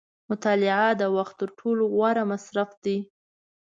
[0.31, 2.97] •مطالعه د وخت تر ټولو غوره مصرف دی.